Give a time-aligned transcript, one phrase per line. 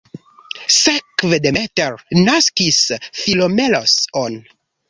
[0.75, 2.81] Sekve Demeter naskis
[3.21, 4.43] Philomelos-on.